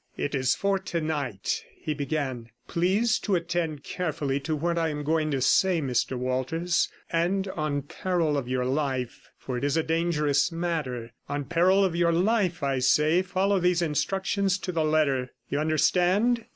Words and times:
'It 0.17 0.33
is 0.33 0.55
for 0.55 0.79
to 0.79 0.99
night,' 0.99 1.63
he 1.75 1.93
began. 1.93 2.49
'Please 2.67 3.19
to 3.19 3.35
attend 3.35 3.83
carefully 3.83 4.39
to 4.39 4.55
what 4.55 4.75
I 4.75 4.89
am 4.89 5.03
going 5.03 5.29
to 5.29 5.41
say, 5.41 5.79
Mr 5.79 6.17
Walters, 6.17 6.89
and 7.11 7.47
on 7.49 7.83
peril 7.83 8.35
of 8.35 8.47
your 8.47 8.65
life, 8.65 9.29
for 9.37 9.59
it 9.59 9.63
is 9.63 9.77
a 9.77 9.83
dangerous 9.83 10.51
matter, 10.51 11.11
on 11.29 11.45
peril 11.45 11.85
of 11.85 11.95
your 11.95 12.11
life, 12.11 12.63
I 12.63 12.79
say, 12.79 13.21
follow 13.21 13.59
these 13.59 13.83
instructions 13.83 14.57
to 14.61 14.71
the 14.71 14.83
letter. 14.83 15.29
You 15.49 15.59
understand? 15.59 16.45